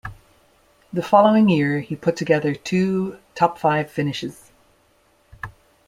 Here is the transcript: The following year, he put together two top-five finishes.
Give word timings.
The 0.91 1.03
following 1.03 1.47
year, 1.47 1.79
he 1.79 1.95
put 1.95 2.15
together 2.15 2.55
two 2.55 3.19
top-five 3.35 3.91
finishes. 3.91 4.49